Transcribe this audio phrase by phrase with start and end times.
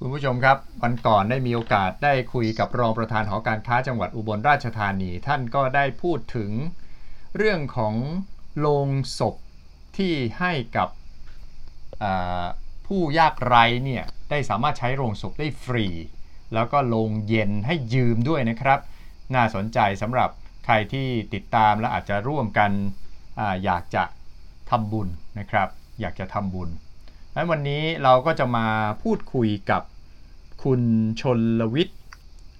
[0.00, 6.50] คุณผู้ชมครับวันก่อนได้มีโอกาสได้คุยกับรองประธานหอการค้าจังหวัดอุบลราชธานี ท่านก็ได้พูดถึง
[7.36, 7.94] เรื่องของ
[8.58, 8.88] โรง
[9.18, 9.34] ศพ
[9.96, 10.88] ที่ให้กับ
[12.86, 15.86] ผู้ยากไร้เนี่ยได้สามารถใช้โรงศพได้ฟรี
[16.54, 18.78] แล้วก็โรงเย็นให้ยืมด้วยนะครับ
[19.34, 20.30] น่าสนใจสำหรับ
[20.64, 22.70] ใครที่ติดตามและอาจจะร่วมกัน
[23.38, 24.04] ออยากจะ
[24.70, 25.08] ทำบุญ
[25.38, 25.68] นะครับ
[26.00, 26.70] อยากจะทำบุญ
[27.36, 28.66] และวันนี้เราก็จะมา
[29.02, 29.82] พูดคุยกับ
[30.64, 30.80] คุณ
[31.20, 31.98] ชนลวิทย์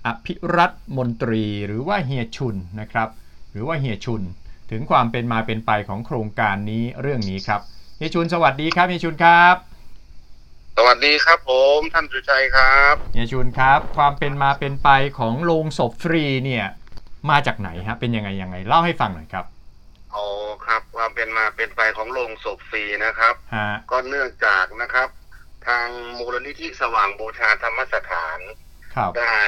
[0.07, 3.09] อภิรัตมนตรีหรือว่าเฮียชุนนะครับ
[3.51, 4.23] หรือว่าเฮียชุน
[4.71, 7.61] ถึงความเป็นมาเป็นไปของโครงการนี้เรื่องนี้ครับ
[7.97, 9.55] เฮียชุนสวัสดีครับเฮียชุนครับ
[10.77, 16.65] สวัสดีครับผมท่านสุชัยครับเฮียชุนครับ ความเป็นมาเป็นไปของโรงศพฟรีเนี่ย
[17.31, 19.47] มาจากไหนฮะเป็นยังไงยังไงเล่าให้ฟังหน่อยครับ
[20.17, 20.29] อ๋อ
[20.67, 23.35] ครับความเป็นมาเป็นไปของโรงศพฟรีนะครับ
[23.91, 25.09] ก็เนื่องจากนะครับ
[25.67, 25.87] ทาง
[26.19, 28.39] มูลนิธิสว่างบูชาธรรมสถาน
[29.19, 29.39] ได้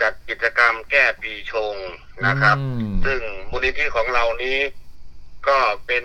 [0.00, 1.76] จัดกิจกรรมแก้ปีชง
[2.26, 2.56] นะครับ
[3.06, 4.58] ซึ่งมูลนิธิของเรานี้
[5.48, 6.04] ก็เป็น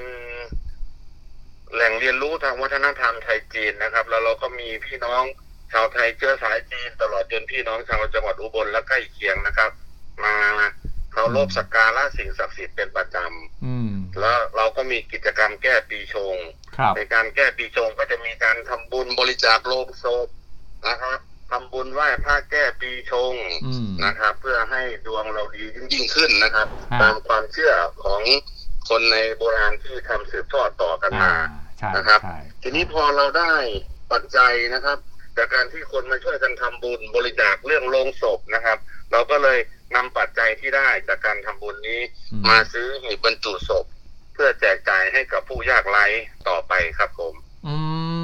[1.74, 5.24] แหล่งเรียนรู้ทางวัฒนธรรมไทยจีนนะครับ แล้วเราก็มีพี่น้อง
[5.72, 9.72] ชาวไทยเชื้อสายจีน ตลอดจนพี่น้องชาวจังหวัดอุบลและใกล้เคียงนะครับ
[10.24, 10.36] มา
[11.12, 16.36] เคารพสักการะสิ่งศักดิ์สิทธิ์เป็นประจำแล้วเราก็มีกิจกรรมแก้ปีชง
[16.96, 20.28] ในการแก้ปีชงก็จะมีการทำบุญบริจาคโลงศพ
[20.90, 21.20] นะครับ
[21.52, 23.34] ทำบุญไหว้พระแก้ปีชง
[24.06, 26.68] นะครับ เพื่อให้ดวงเราดียิ่งขึ้นนะครับ
[27.02, 28.22] ตามความเชื่อของ
[28.90, 31.34] คนในโบราณที่ทำสืบทอดต่อกันมา
[31.96, 32.20] นะครับ
[32.62, 33.54] ทีนี้พอเราได้
[34.12, 34.98] ปัจจัยนะครับ
[35.38, 38.78] จากการที่คนมาช่วยกันทำบุญบริจาคเรื่องโลงศพนะครับ
[39.12, 39.60] เราก็เลย
[39.96, 42.02] นำปัจจัยที่ได้จากการทำบุญนี้
[42.50, 43.86] มาซื้อหีบบรรจุศพ
[44.34, 46.06] เพื่อแจกจ่ายให้กับผู้ยากไร้
[46.50, 47.34] ต่อไปครับผม
[47.68, 47.76] อื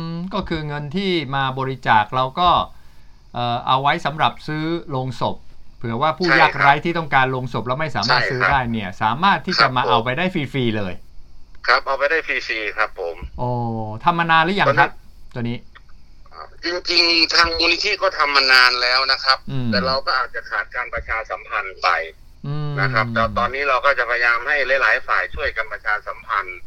[0.10, 2.50] มก็คือเงินที่มาบริจาคเราก็
[3.68, 5.38] เอาไว้สำหรับซื้อโลงศพ
[5.78, 10.94] เผื่อว่าผู้ยากไร้ที่ต้องการโลงศพแล้วไม่สามารถซื้อได้เนี่ย สามารถที่จะมาเอาไปได้ฟรีๆเลย
[11.68, 13.50] ครับเอาไปได้ฟรีๆครับผม โอ้
[14.04, 14.92] ทำมานานหรือยังครับ
[15.34, 15.58] ตัวนี้
[16.66, 19.38] จริงๆ ทางมูลนิธิก็ทำมานานแล้วนะครับ
[19.72, 21.90] แต่เราก็อาจจะขาดการประชาสัมพันธ์ไป
[22.82, 26.60] นะครับแต่ตอนนี้เราก็จะพยายามให้หลายๆ ฝ่ายช่วยกันประชาสัมพันธ์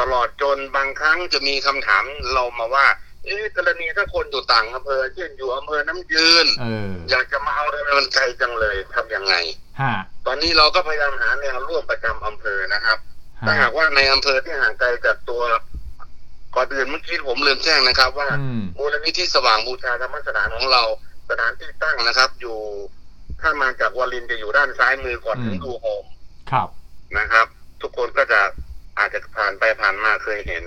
[0.00, 2.86] ตลอดจนบางครั้งจะมีคำถามเรามาว่า
[3.24, 6.46] เอ๊กรณีถ้าคนอยู่ต่างอำเภอเช่นอยู่อำเภอน้ำยืน
[7.10, 9.34] อยากจะมาเอาอะไรมันไกลจังเลยทํำยังไง
[10.26, 12.98] ตอนนี้เราก็พยายามหาแนวร่วมประจำอำเภอนะครับ
[13.46, 15.42] ถ้าหากว่าในอำเภอที่ห่างไกลจากตัว
[16.56, 18.28] ก่อนอื่นเมื่อกี้ผมลืมแจ้งนะครับ ว่า
[18.78, 20.82] มูลนิธิสว่างบูชาธรรมสถานของเรา
[21.30, 22.58] สถานที่ตั้งนะครับ อยู่
[23.40, 26.04] ถ้ามาจากวารินจะอยู่ด้านซ้ายมือก่อนถึงดูโฮม
[26.50, 26.68] ครับ
[27.18, 27.46] นะครับ
[27.82, 28.40] ทุกคนก็จะ
[28.98, 30.64] อาจจะผ่านไปผ่านมาเคยเห็น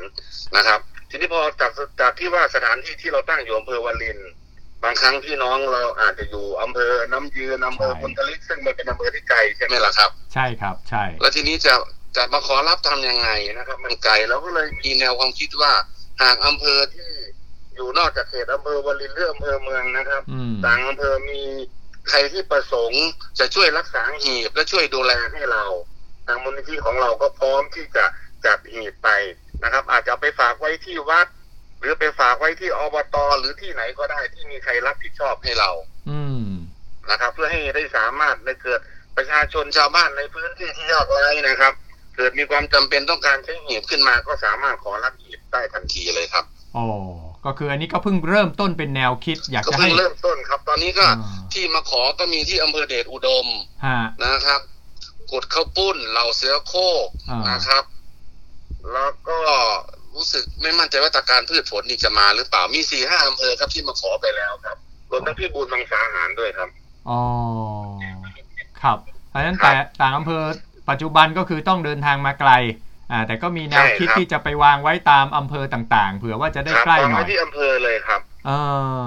[0.56, 0.80] นะครับ
[1.10, 1.72] ทีนี้พอจาก
[2.02, 4.20] จากที่ว่าสถานที่ที่เราตั้งอยู่อำเภอวาริน
[4.84, 11.74] บางครั้งพี่น้องเราอาจจะอยู่อำเภอน้ำยืนอำเภอพุนทลิกซึ่งมันเป็นอำเภอที่ไกลใช่ไหมล่ะครับ ใช่ครับ ใช่ แล้วทีนี้จะ
[12.16, 15.74] จะมาขอรับทํำยังไงนะครับ มันไกลเราก็เลยมีแนวความคิดว่า
[16.22, 17.10] หากอำเภอที่
[17.76, 20.22] อยู่นอกจากเขตอำเภอวลินหรืออำเภอเมืองนะครับ
[20.66, 21.42] ต่างอำเภอมี
[22.10, 23.04] ใครที่ประสงค์
[23.40, 25.66] จะช่วยรักษาหีบและช่วยดูแลให้เรา
[26.28, 28.06] ทางมูลนิธิของเราก็พร้อมที่จะ
[28.46, 29.10] จัดหีบไป
[29.64, 31.28] นะครับ อาจจะไปฝากไว้ที่วัด
[31.80, 35.72] หรือไปฝากไว้ที่อบตหรือที่ไหนก็ได้ที่มีใครรับผิดชอบให้เรา
[36.10, 36.22] อื
[37.10, 38.80] นะครับ เพื่อให้ได้สามารถในเกิด
[39.18, 41.74] ประชาชนชาวบ้านในพื้นที่ที่ยากไร้นะครับ
[42.16, 46.46] เกิดมีความจำเป็นต้องการใช้หีบขึ้นมาก็สามารถขอรับหีบได้ทันทีเลยครับ
[46.78, 46.86] อ๋อ
[47.46, 51.06] ก็คืออันนี้ก็เพิ่งเริ่มต้นเป็นแนวคิด อยากจะให้เริ่มต้นครับ ตอนนี้ก็
[51.54, 53.48] ที่มาขอก็มีที่อำเภอเดชอุดม
[54.24, 54.62] นะครับ
[55.32, 56.74] กดข้าวปุ้นเหล่าเสือโค
[57.06, 57.08] ก
[57.50, 57.84] นะครับ
[58.94, 59.40] แล้วก็
[60.16, 64.78] รู้สึกไม่มั่นใจว่าตาการพืชผลนี่จะมาหรือเปล่ามีสี่ห้าอำเภอครับที่มาขอไปแล้วครับ
[65.12, 66.70] รวมทั้งพี่บูรมังสาหารด้วยครับ
[67.10, 67.22] อ๋อ
[68.82, 68.98] ครับ
[69.30, 69.72] เพราะฉะนั้นแต่
[70.02, 70.42] ต่างอำเภอ
[70.90, 72.52] ปัจจุบันก็คือต้องเดินทางมาไกล
[73.12, 78.52] อ่าแต่ก็มีแนวคิดที่จะไปวางไว้ตามอำเภอต่างๆ เผื่อว่าจะได้ใกล้หน่อยที่อำเภอเลยครับเอ
[79.00, 79.02] อ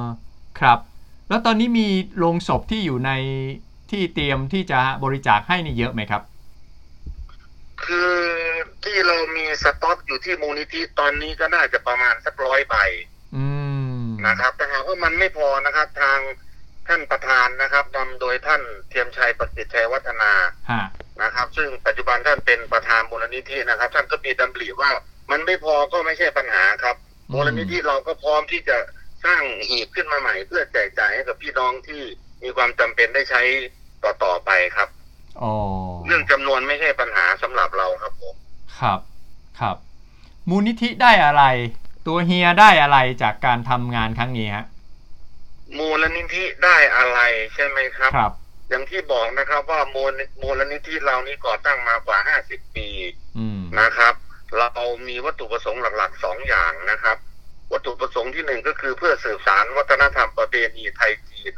[0.61, 0.79] ครับ
[1.29, 1.89] แล้วตอนนี้มี
[2.19, 3.11] โรงศพที่อยู่ใน
[3.91, 6.23] ที่เตรียมที่จะบริจาคให้นี่เยอะไหมครับ
[7.85, 8.15] คือ
[8.85, 12.75] ที่เรามีสต็อกอยู่ที่มูลนิธิตอนนี้ก็น่าจะประมาณสักร้อยใบ
[14.27, 16.19] นะครับ แต่หากว่ามันไม่พอนะครับ ทาง
[16.89, 20.33] ท่านประธานนะครับนำโดยท่านเทียมชัยประสิทธิ์ชัยวัฒนา
[21.23, 24.91] นะครับ ซึ่งปัจจุบันท่านเป็นประธานมูลนิธินะครับ ท่านก็มีดำริว่า
[25.31, 26.97] มันไม่พอก็ไม่ใช่ปัญหาครับ
[27.33, 28.79] มูลนิธิเราก็พร้อมที่จะ
[29.25, 32.03] สร้างหีบขึ้นมาใหม่ เพื่อแจกจ่ายให้กับพี่น้องที่
[32.43, 33.43] มีความจำเป็นได้ใช้
[34.03, 34.89] ต่อต่อไปครับ
[36.07, 38.35] เรื่องจำนวนไม่ใช่ปัญหาสำหรับเราครับผม
[38.81, 39.01] ครับ
[39.61, 39.77] ครับ
[40.51, 41.45] มูลนิธิได้อะไร
[42.07, 44.65] ตัวเฮียได้อะไรจากการทำงานครั้งนี้ฮะ
[45.79, 47.19] มูลนิธิได้อะไร
[47.55, 48.33] ใช่ไหมครับครับ
[48.69, 50.13] อย่างที่บอกนะครับ ว่ามูล
[50.43, 52.89] มูลนิธิเรานี้ก่อตั้งมากว่าห้าสิบปี
[53.39, 54.15] อืมนะครับ
[54.59, 57.17] เรามีวัตถุประสงค์หลักๆสองอย่างนะครับ
[57.73, 61.55] วัตถุประสงค์ที่หนึ่งก็คือเพื่อสืบสารวัฒนธรรมประเพณีไทยจีน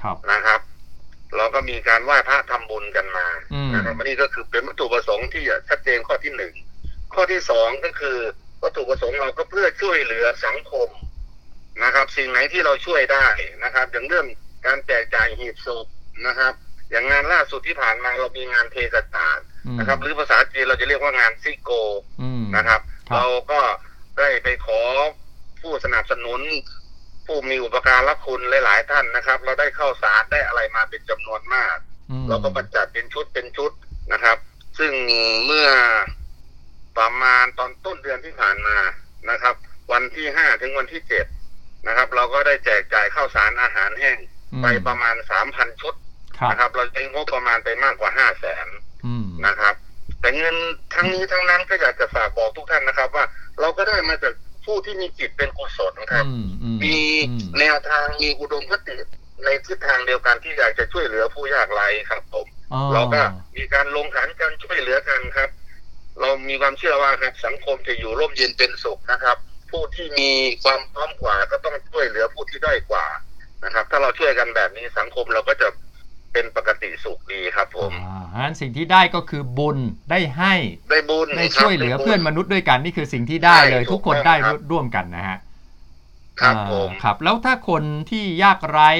[0.00, 0.60] ครับนะครับ
[1.36, 6.54] เราก็มีการไหว้พระทำบุญกันมาอืมนะครับอันนี้ก็คือเป็นวัตถุประสงค์ที่ชัดเจนข้อที่หนึ่ง
[7.14, 8.18] ข้อที่สองก็คือ
[8.62, 10.88] วัตถุประสงค์เราก็เพื่อช่วยเหลือสังคม
[11.84, 13.26] นะครับ สิ่งไหนที่เราช่วยได้
[13.64, 14.26] นะครับ อย่างเรื่อง
[14.66, 15.86] การแจกจ่ายหีบศพ
[16.26, 16.52] นะครับ
[16.90, 21.70] อย่างงานล่าสุดที่ผ่านมาเรามีงานเทศกาลอืมนะครับ หรือภาษาจีนเราจะเรียกว่างานซิโก
[22.22, 23.60] อืมนะครับครับ เราก็
[24.18, 24.80] ได้ไปขอ
[25.60, 26.40] ผู้สนับสนุน
[27.26, 31.76] ผู้มีอุปการะคุณหลาย ๆ ท่านนะครับ เราได้เข้าสารได้อะไรมาเป็นจำนวนมาก
[32.10, 33.72] อืมเราก็บรรจัดเป็นชุดเป็นชุด
[34.12, 34.36] นะครับ
[34.78, 34.92] ซึ่ง
[35.46, 35.68] เมื่อ
[36.98, 38.78] ประมาณตอนต้นเดือนที่ผ่านมา
[39.30, 39.54] นะครับ
[39.92, 41.26] วันที่ห้าถึงวันที่เจ็ด
[41.86, 44.18] นะครับ เราก็ได้แจกจ่ายข้าวสารอาหารแห้ง
[44.52, 46.07] อืมไปประมาณสามพันชุดครับ
[46.50, 48.66] นะครับ เราใช้งบประมาณไปมากกว่าห้าแสน
[49.06, 49.74] อืมนะครับ
[50.20, 50.56] แต่เงิน
[50.94, 53.24] ทั้งนี้ทั้งนั้นก็อยากจะฝากบอกทุกท่านนะครับ ว่า
[53.60, 56.96] เราก็ได้มาจากผู้ที่มีจิตเป็นกุศลครับอืมอืมมี
[57.28, 58.96] อืมแนวทางมีอุดมคติ
[59.44, 63.20] ในทิศทางเดียวกันที่อยากจะช่วยเหลือผู้ยากไร้ครับผมอ๋อเราก็
[63.56, 65.50] มีการลงขันกันช่วยเหลือกันครับ
[66.20, 69.36] เรามีความเชื่อว่าครับสังคมจะอยู่ร่มเย็นเป็นสุขนะครับ
[69.70, 70.30] ผู้ที่มี
[70.64, 73.06] ความพร้อมกว่าก็ต้องช่วยเหลือผู้ที่ด้อยกว่า
[73.64, 75.68] นะครับ ถ้าเราช่วยกันแบบนี้สังคมเราก็จะ
[76.38, 79.78] เป็นปกติสุขดีครับผมอ่างั้นสิ่งที่ได้ก็คือบุญ
[80.10, 80.54] ได้ให้
[80.90, 85.38] ได้บุญได้ครับช่วยเหลือได้บุญเพื่อนมนุษย์ด้วยกันนี่คือสิ่งที่ได้เลยใช่ทุกคนถูกต้องได้ครับร่วมกันนะฮะ
[86.40, 88.90] ครับอ่าผมครับ แล้วถ้าคนที่ยากไร้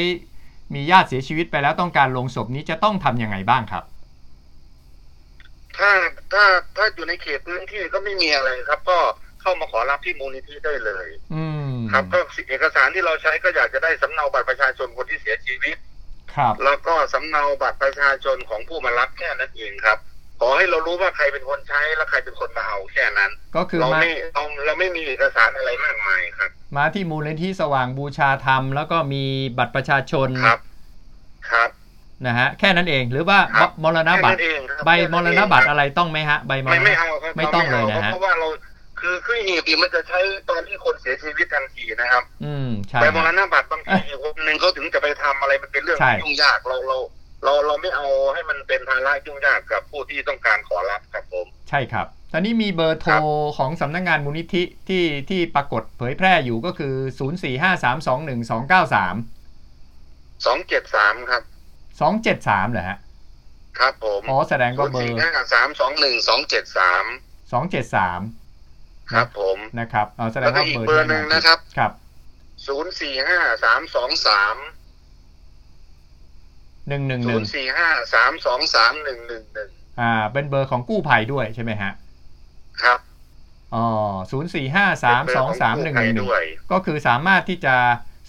[0.75, 3.85] มีญาติเสียชีวิตไปแล้วต้องการลงศพนี้จะต้องทำยังไงบ้างครับ
[5.79, 5.91] ถ้า
[6.33, 6.45] ถ้า
[6.77, 8.99] ถ้าอยู่ในเขตพื้นที่ก็ไม่มีอะไรครับ ก็
[9.41, 12.19] เข้ามาขอรับที่มูลนิธิได้เลย อืมครับก็
[12.49, 15.77] เอกสารที่เราใช้ก็อยากจะได้สำเนาบัตรประชาชนคนที่เสียชีวิต
[16.37, 19.99] ครับ แล้วก็สำเนาบัตรประชาชนของผู้มารับแค่นั้นเองครับ
[20.41, 29.25] ขอให้เรารู้ว่าใครเป็นคนใช้และใครเป็นคนมาเอาแค่นั้น ก็คือเรามาไม่เราเราไม่มีเอกสารอะไรมากมายครับ มาที่มูลนิธิสว่างบูชาธรรม แล้วก็มี
[29.59, 30.61] บัตรประชาชนครับ
[31.51, 31.71] ครับ
[32.27, 38.49] นะฮะแค่นั้นเองหรือว่าครับมรณบัตรแค่นั้นเองครับใบแค่มนั้นรเองณบัตรคอะไรต้องไหมฮะ ใบมรไม่ณไม่เอาครับไม่ต้องราเลยนะฮะเพราะว่าเรา
[39.01, 40.19] คือคือหีบนี่มันจะใช้
[40.51, 46.97] ตอนที่คนเสียชีวิตทันทีนะครับ อืมใช่ใบมรฮะณบัตรบางทีคนหนึ่งเขาถึงจะไปทำอะไรมันเป็นเรื่องใช่ยุ่งยากเราเรา
[47.45, 53.21] เราเราไม่เอาให้มันเป็นภาระยุ่งยากกับผู้ที่ต้องการขอรับครับผม ใช่ครับตอนนี้มีเบอร์โทรครับ
[53.59, 56.95] ของสำนักงานมูลนิธิที่ที่ปรากฏเผยแพร่อยู่ก็คือ
[57.99, 61.43] 0453212293สองเจ็ดสามครับ
[62.69, 62.99] 273เหรอฮะ
[63.79, 67.05] ครับผม อ๋อแสดงศูว่านย์เบอสี่ร์ห้าสามสองหนึ่งสองเจ็ดสาม
[67.51, 68.38] 273
[69.13, 71.93] ครับผมนะครับเอาแสดแล้งวก็ว่าอีกเบอร์เบอร์หนึ่งนะครับครับ
[72.67, 74.57] ศูนย์สี่ห้าสามสองสาม
[76.89, 79.71] หนึ่งหนึ่งหศูนึ่นงย์สี่ห้าสามสองสามหนึ่งหนึ่งหนึ่ง
[80.01, 81.93] อ่า เป็นเบอร์ของกู้ภัยด้วยใช่ไหมฮะ
[82.83, 82.99] ครับ
[83.75, 83.87] อ๋อ
[84.31, 87.75] ศูนย์สี่ห้าสามสองสามหนึ่งหนึ่งหนึ่งด้วยก็คือสามารถที่จะ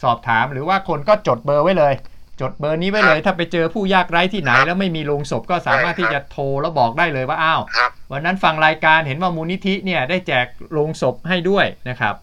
[0.03, 1.93] สอบถามหรือว่าคนก็จดเบอร์ไว้เลย
[2.41, 12.15] จดเบอร์นี้ไว้เลย ถ้าไปเจอผู้ยากไร้ที่ไหนครับแล้วไม่มีโรงศพก็สามารถใช่ครับที่จะโทรแล้วบอกได้เลยว่าอ้าวครับวันนั้นฟังรายการเห็นว่ามูลนิธิเนี่ยได้แจกโรงศพให้ด้วยนะครับ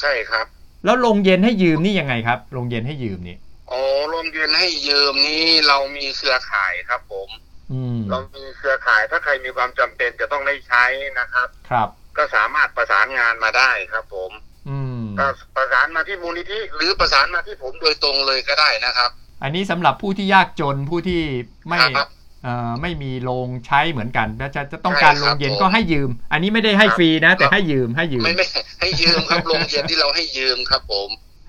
[0.00, 0.46] ใช่ครับ
[0.84, 3.36] แล้วโรงเย็นให้ยืมนี่ยังไงครับโรงเย็นให้ยืมนี่
[3.70, 3.82] อ๋อ
[4.12, 7.28] รวมยืนให้ยืมนี้เรามีเครือข่ายครับผม
[7.72, 10.84] อืมเรามีเครือข่ายถ้าใครมีความจำเป็นจะต้องได้ใช้
[11.18, 14.30] นะครับ ครับ ก็สามารถประสานงานมาได้ครับ ผม
[14.68, 19.10] อืมก็ประสานมาที่มูลนิธิหรือประสานมาที่ผมโดยตรงเลยก็ได้นะครับ
[19.42, 21.20] อันนี้สำหรับผู้ที่ยากจนผู้ที่
[21.68, 22.08] ไม่ครับ
[22.44, 28.46] เอ่อไม่มีโรงใช้เหมือนกันแล้วจะจะต้องการใช่โรครับงเย็นผมก็ให้ยืม อันนี้ไม่ได้ให้ครับฟรีนะ แต่ครับให้ยืมให้ยืมไม่ไม่
[28.80, 31.08] ให้ยืมครับโรงเรียนที่เราให้ยืมครับผม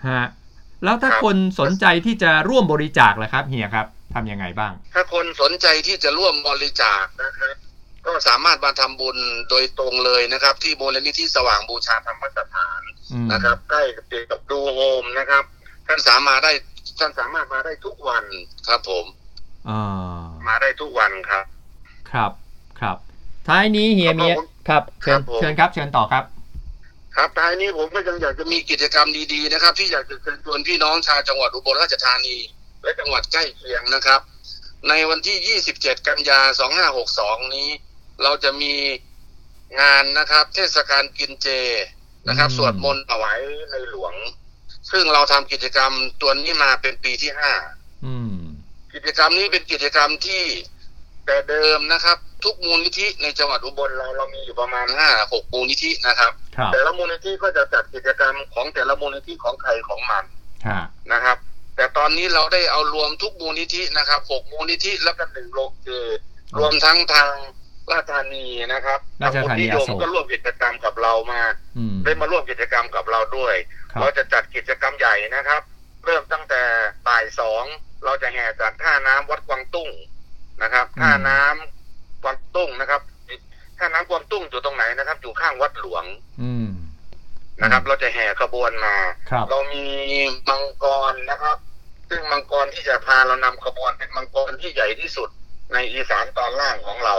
[0.09, 0.25] ฮะ
[0.83, 7.55] แล้วถ้าครับคนสนใจที่จะร่วมบริจาคล่ะครับเฮียครับทำยังไงบ้าง ถ้าคนสนใจที่จะร่วมบริจาคนะครับ
[8.05, 9.17] ก็สามารถมาทำบุญ
[9.49, 12.81] โดยตรงเลยนะครับ ที่มูลนิธิสว่างบูชาธรรมสถาน
[13.13, 15.43] อืมนะครับใกล้กับติดกับดูโฮมนะครับ
[15.87, 16.53] ท่านสามารถได้
[17.01, 18.23] ท่านสามารถมาได้ทุกวัน
[18.67, 19.05] ครับ ผม
[19.69, 19.81] อ่า
[20.47, 21.45] มาได้ทุกวันครับ
[22.11, 22.31] ครับ
[22.79, 22.97] ครับ
[23.47, 26.23] ท้ายนี้เฮียครับมีผมครับเชิญครับผมเชิญครับ เชิญต่อครับ
[27.15, 32.37] ครับท้ายนี้ผมก็ยังอยากจะมีกิจกรรมดีๆนะครับ ที่อยากจะเชิญชวนพี่น้องชาวจังหวัดอุบลราชธานี
[32.83, 34.21] และจังหวัดใกล้เคียงนะครับ
[34.89, 36.39] ในวันที่ 27 กันยา
[36.97, 37.69] 2562 นี้
[38.23, 38.73] เราจะมี
[39.79, 41.47] งานนะครับ เทศกาลกินเจ
[42.27, 43.39] นะครับอืมสวดมนต์ถวาย
[43.71, 44.13] ในหลวง
[44.91, 47.53] ซึ่งเราทำกิจกรรมตัวนี้มาเป็นปีที่ห้า
[48.05, 48.35] อืม
[48.93, 50.43] กิจกรรมนี้เป็นกิจกรรมที่
[51.25, 60.23] แต่เดิมนะครับ ทุกมูลนิธิในจังหวัดอุบลเราเรามีอยู่ประมาณห้าหกมูลนิธินะครับครับแต่ละมูลนิธิก็จะจัดกิจกรรมของแต่ละมูลนิธิของใครของมัน
[60.67, 60.81] ฮะ
[61.11, 61.37] นะครับ
[61.75, 65.89] แแต่ตอนนี้เราได้เอารวมทุกมูลนิธินะครับหกมูลนิธิแล้วก็หนึ่งโรงเจ
[66.59, 67.31] รวมทั้งทาง
[67.91, 71.41] ราชธานีนะครับราชธานียมก็ร่วมกิจกรรมกับเรามา
[72.03, 73.55] ได้มาร่วมกิจกรรมกับเราด้วย
[73.99, 75.61] เราจะจัดกิจกรรมใหญ่นะครับ
[76.05, 76.61] เริ่มตั้งแต่
[77.07, 77.63] บ่ายสอง
[78.05, 79.89] เราจะแห่จากท่าน้ำวัดกวางตุ้ง
[80.63, 83.01] นะครับ ท่าน้ำกวางตุ้งนะครับ
[83.77, 86.03] ท่าน้ำกวางตุ้งอยู่ตรงไหนนะครับ อยู่ข้างวัดหลวง
[86.41, 86.67] อืม
[87.61, 88.95] นะครับ เราจะแห่ขบวนมา
[89.49, 89.85] เรามี
[90.49, 91.57] มังกรนะครับ
[92.09, 95.29] ซึ่งมังกรที่จะพาเรานำขบวนเป็นมังกรที่ใหญ่ที่สุด
[95.73, 97.15] ในอีสานตอนล่างของเรา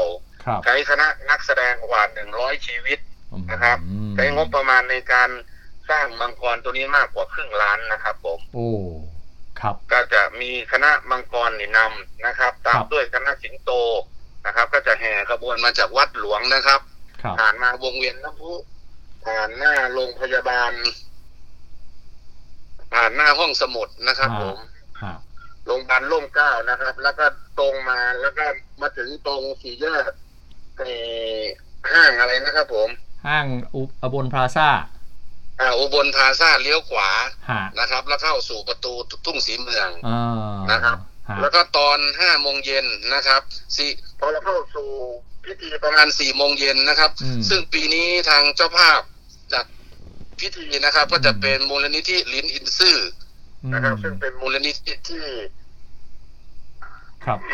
[0.64, 2.98] ใช้คณะนักแสดงกว่าหนึ่งร้อยชีวิต
[3.50, 3.78] นะครับ
[4.14, 5.30] ใช้งบประมาณในการ
[5.90, 8.70] สร้างมังกรตัวนี้มากกว่าครึ่งล้านนะครับผมโอ้
[9.60, 13.70] ครับ ก็จะมีคณะมังกรนี่นำนะครับ ตามด้วยคณะสิงโต
[14.46, 16.80] นะครับ ก็จะแห่ขบวนมาจากวัดหลวงนะครับ
[17.38, 18.52] ผ่านมาวงเวียนน้ำพุ
[19.24, 20.72] ผ่านหน้าโรงพยาบาล
[22.92, 24.56] ผ่านหน้าห้องสมุดนะครับผม
[25.66, 27.26] โรงพยาบาลร่มเก้านะครับ แล้วก็
[27.58, 28.44] ตรงมาแล้วก็
[28.80, 30.10] มาถึงตรงสี่แยก
[31.92, 32.88] ห้างอะไรนะครับผม
[33.26, 34.68] ห้างอุบลพลาซ่า
[35.60, 37.10] อ่าอุบลพลาซ่าเลี้ยวขวา
[37.80, 38.92] นะครับ แล้วเข้าสู่ประตู
[39.26, 39.88] ทุ่งสีเมือง
[40.72, 40.98] นะครับ
[41.40, 43.40] แล้วก็ตอนห้าโมงเย็นนะครับ
[43.76, 44.88] สี่พอเราเข้าสู่
[45.44, 47.10] พิธีประมาณสี่โมงเย็นนะครับ
[47.48, 49.00] ซึ่งปีนี้ทางเจ้าภาพ
[49.52, 49.64] จัด
[50.40, 52.98] พิธีนะครับ ก็จะเป็นมูลนิธิลินอินซื่อ
[53.72, 55.24] นะครับ ซึ่งเป็นมูลนิธิที่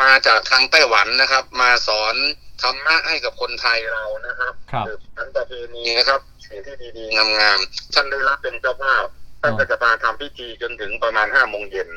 [0.02, 2.14] มาจากทางไต้หวันนะครับ มาสอน
[2.62, 4.86] ธรรมะให้กับคนไทยเรานะครับครับ
[5.16, 9.06] อันประเพณีนะครับสิ่งที่ดีๆงามๆท่านได้รับเป็นเจ้าภาพ
[9.42, 11.88] ท่านก็จะมาทำพิธีจนถึงประมาณห้าโมงเย็น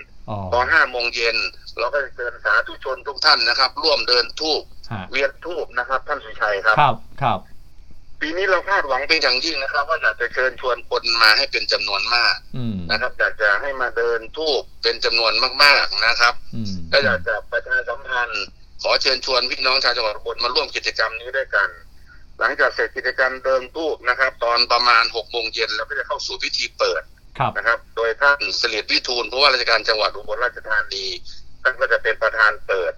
[0.51, 1.37] พอห้าโมงเย็น
[1.79, 4.61] เราก็จะเชิญสาธุชนทุกท่านนะครับ ร่วมเดินทูบ
[5.11, 7.39] เวียนทูบนะครับ ท่านสุชัยครับครับครับ
[8.21, 12.35] ปีนี้เราคาดหวังเป็นอย่างยิ่งนะครับ ว่าอยากจะเชิญชวนคนมาให้เป็นจำนวนมาก
[12.91, 16.33] นะครับอยากจะให้มาเดินทูบเป็นจำนวนมากๆนะครับ
[16.91, 18.45] ก็อยากจะประชาสัมพันธ์
[18.83, 21.69] ขอเชิญชวนพี่น้องชาวจังหวัดอุบลมาร่วมกิจกรรมนี้ด้วยกัน
[22.39, 27.03] หลังจากเสร็จกิจกรรมเดินทูบนะครับ ตอนประมาณหกโมงเย็นเราก็จะเข้าสู่พิธีเปิด
[27.57, 31.05] นะครับ โดยท่านเสลียดวิทูลผู้ว่าราชการจังหวัดอุบลราชธานี
[31.63, 32.93] ท่านก็จะเป็นประธานเปิด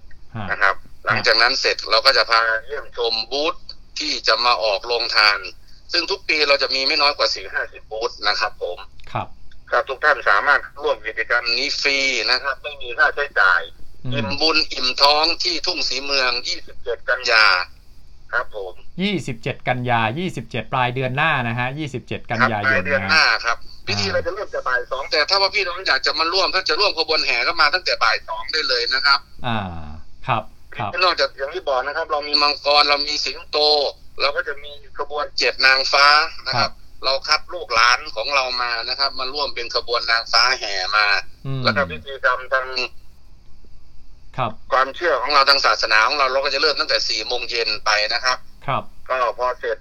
[0.52, 0.75] นะครับ
[1.06, 3.56] หลังจากนั้นเสร็จเราก็จะพาเยี่ยมชมบูธ
[4.00, 5.40] ที่จะมาออกโรงทาน
[5.94, 8.78] ซึ่งทุกปีเราจะมีไม่น้อยกว่าสี่ห้าสิบบูธนะครับ ผม
[9.12, 9.28] ครับ
[9.72, 11.98] ครับทุกท่านสามารถร่วมกิจกรรมนี้ฟรี
[12.32, 13.62] นะครับ ไม่มีค่าใช้จ่าย
[14.12, 17.45] อิ่มบุญอิ่มท้องที่ทุ่งสีเมืองยี่สิบเจ็ดกันยา
[18.31, 23.57] ครับผมยี่สิบเจ็ดกันยายี่สิบเจ็ดปลายเดือนหน้านะฮะยี่สิบเจ็ดกันยายนเดือนหน้าครับ
[23.88, 29.60] พิธีเราจะเริ่มแต่บ่ายสองแต่ถ้าว่าพี่น้องอยากจะมาร่วมถ้าจะร่วมขบวนแห่ก็มาตั้งแต่บ่ายสองได้เลยนะครับ อ่า
[30.27, 30.43] ครับ
[30.75, 33.57] ครับนอกจากอย่างที่บอกนะครับ เรามีมังกรเรามีสิงโต
[34.22, 36.07] เราก็จะมีขบวนเจ็ดนางฟ้า
[36.48, 36.72] นะครับ
[37.05, 41.07] เราคัดลูกหลานของเรามานะครับ มาร่วมเป็นขบวนนางฟ้าแห่มา
[41.63, 42.65] แล้วก็พิธีกรรมทาง
[44.38, 48.38] ครับ ความเชื่อของเราทางศาสนาของเราเราก็จะเริ่มตั้งแต่สี่โมงเย็นไปนะครับ
[48.68, 49.78] ครับ ก็พอเสร็จ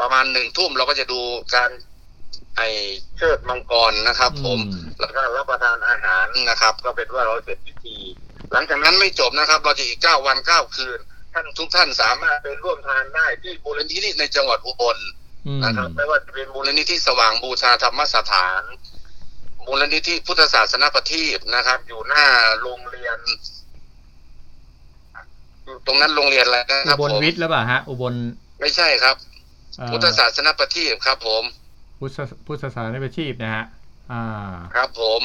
[0.00, 1.20] ประมาณหนึ่งทุ่มเราก็จะดู
[1.54, 1.70] การ
[2.56, 2.62] ไอ
[3.16, 4.60] เชิดมังกรนะครับ ผม
[5.00, 7.96] แล้วก็รับประทานอาหารนะครับ ก็เป็นว่าเราเสร็จพิธี
[8.52, 10.98] หลังจากนั้นไม่จบนะครับ เราจะอีกเก้าวันเก้าคืน
[11.34, 14.98] ท่านทุกท่านสามารถไปร่วมทานได้ที่มูลนิธิในจังหวัดอุบล
[15.64, 18.62] นะครับไม่ว่าจะเป็นมูลนิธิสว่างบูชาธรรมสถาน
[19.66, 22.24] มูลนิธิพุทธศาสนปฏิบนะครับ อยู่หน้า
[22.60, 23.18] โรงเรียน
[25.86, 28.14] ตรงนั้นโรงเรียนอะไรนะครับอุบลวิทย์แล้วป่ะฮะ อุบล
[28.60, 29.16] ไม่ใช่ครับ
[29.90, 31.42] พุทธศาสนปฏิบครับ ผม
[31.98, 33.64] พุทธพุทธศาสนปฏิบนะฮะ
[34.12, 35.20] อ่าครับผม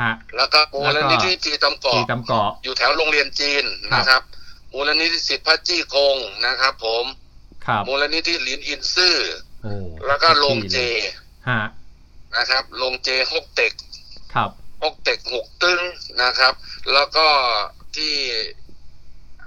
[0.00, 4.22] ฮะแล้วก็มูลนิธิจีตำเกาะจีตำเกาะอยู่แถวโรงเรียนจีนนะครับ
[4.74, 7.04] มูลนิธิสิทธิพัจี้กงนะครับ ผม
[7.88, 9.16] มูลนิธิลินอินซื่อ
[10.06, 10.76] แล้วก็โรงเจ
[12.36, 13.72] นะครับโรงเจฮกเต็ก
[14.34, 14.50] ครับ
[14.82, 15.80] ฮกเต็กหกตึง
[16.22, 16.54] นะครับ
[16.92, 17.26] แล้วก็
[17.96, 18.14] ที่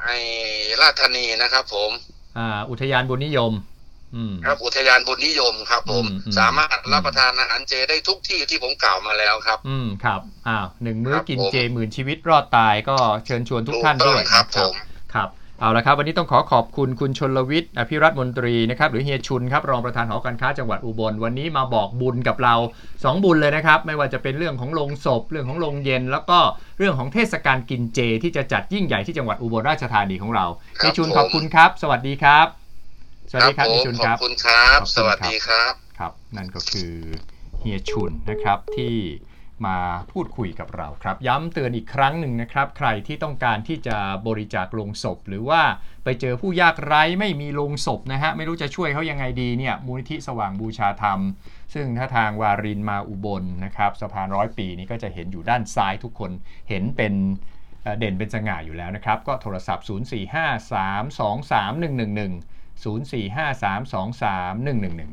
[0.03, 0.09] ไอ
[0.81, 1.91] ราชธานีนะครับ ผม
[2.37, 3.53] อ่า อุทยานบุญนิยม
[4.45, 6.05] ครับ อุทยานบุญนิยมครับผม
[6.39, 14.73] สามารถรับประทานอาหารเจได้ทุกที่ที่ผมกล่าวมาแล้วครับ อืมครับอ้าวหนึ่งมื้อกินเจหมื่นชีวิตรอดตายก็เชิญชวนทุกท่านด้วยครับ ผม
[15.13, 15.29] ครับ
[15.61, 22.55] เอาละครับ วันนี้ต้องขอขอบคุณคุณชนลวิทย์อภิรัตมนตรีนะครับหรือเฮียชุนครับรองประธานหอการค้าจังหวัดอุบล วันนี้มาบอกบุญกับเรา
[22.89, 26.39] 2 บุญเลยนะครับ ไม่ว่าจะเป็นเรื่องของโรงศพ เรื่องของโรงเย็น แล้วก็
[26.77, 30.45] เรื่องของเทศกาลกินเจ ที่จะจัดยิ่งใหญ่ที่จังหวัดอุบลราชธานีของเรา
[30.77, 32.47] เฮียชุนขอบคุณครับ สวัสดีครับ
[33.29, 36.93] สวัสดีครับเฮียชุนครับขอบคุณครับ สวัสดีครับครับ นั่นก็คือ
[37.59, 38.95] เฮียชุนนะครับที่
[39.67, 39.77] มา
[40.11, 45.61] พูดคุยกับเราครับ ย้ำเตือนอีกครั้งหนึ่งนะครับ ใครที่ต้องการที่จะบริจาคลงศพ หรือว่า
[46.03, 51.19] ไปเจอผู้ยากไร้ไม่มีลงศพนะฮะ ไม่รู้จะช่วยเขายังไงดีเนี่ยมูลนิธิสว่างบูชาธรรม
[51.73, 56.31] ซึ่งถ้าทางวารินมาอุบลนะครับสะพานร้อยปีนี้ก็จะเห็นอยู่ด้านซ้ายทุกคน
[56.69, 57.13] เห็นเป็น
[57.99, 61.71] เด่นเป็นสง่าอยู่แล้วนะครับ ก็โทรศัพท์ 045 323
[62.81, 65.09] 111 045 323 111